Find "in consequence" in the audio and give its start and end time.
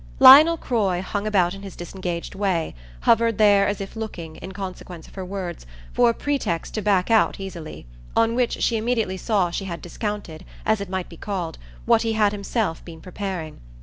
4.37-5.07